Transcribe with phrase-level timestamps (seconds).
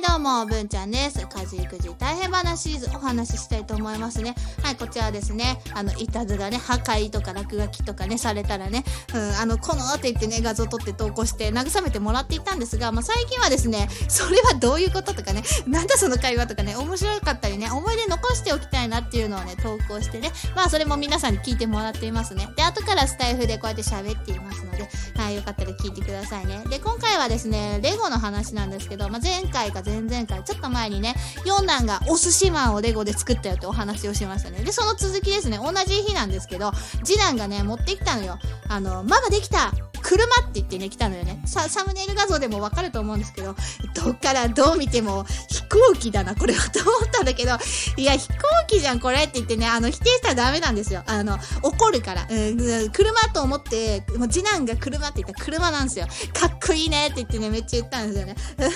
[0.00, 1.18] はいどうも、文ちゃんです。
[1.18, 4.34] 家事育児大変話シリーズお話ししたいと思いますね。
[4.62, 5.60] はい、こちらですね。
[5.74, 8.82] あの、いたずらね、破壊とか落書きとかね、されたらね、
[9.14, 22.48] うん、あの、このって言ってね、画像撮って投稿して慰めてもらっていたんですが、まあ、最近はですね、それはどういうこととかね、なんだその会話とかね、面白かったりね、思い出残しておきたいなっていうのをね、投稿してね、まあ、それも皆さんに聞いてもらっていますね。
[22.56, 24.88] で、後からスタイフでこうやって喋っていますので、
[25.34, 26.62] よかったら聞いてくださいね。
[26.68, 34.62] で、今回はですね、レゴの話なんですけど、まあ、前回か前々回、ちょっと前にね、四男がお寿司マンをレゴで作ったよってお話をしましたね。
[34.62, 36.72] で、その続きですね、同じ日なんですけど、
[37.04, 38.38] 次男がね、持ってきたのよ。
[38.68, 39.72] あの、ママできた
[40.10, 41.40] 車って言ってね、来たのよね。
[41.46, 43.54] さ、サムネイル画像でもわかると思うんですけど、
[43.94, 47.52] どっからどう見ても飛行機だな、これはと思ったんだけど、
[47.96, 48.34] いや、飛行
[48.66, 51.04] 機じゃん、これって言ってね、あの、否定したらダメなんですよ。
[51.06, 52.26] あの、怒るから。
[52.28, 56.06] うん、車と思って、もう次男が車って言ったら車なんですよ。
[56.32, 58.34] かっいいねって言ってね、めっちゃ言ったんですよね。
[58.56, 58.68] で、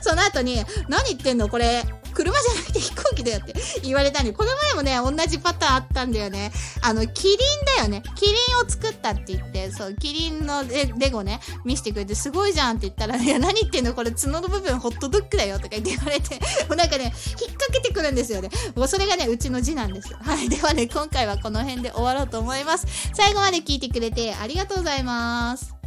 [0.00, 1.48] その後に、何言ってんの？
[1.48, 6.52] これ、車じゃなくて飛行機だよって 言われたんで、この前もね、同じパターンあったんだよね。
[6.80, 7.38] あの、キリン
[7.76, 8.02] だよね。
[8.16, 13.94] キリンを作ったって言って、そう、キリンのレレゴね、見せてくれて、すごいじゃんって言ったら、いや、何言ってんの？
[13.94, 16.36] これ角の部分ホットドッグだよとか言って言われて、
[16.68, 18.50] もうなんかね、引っ掛けてくるんですよね。
[18.74, 20.14] もうそれがね、うちの字なんです。
[20.14, 20.48] はい。
[20.48, 22.86] ではね、今回はこの辺で終わろうと思います。
[23.14, 25.77] 最後まで聞いてくれてありがとうございます。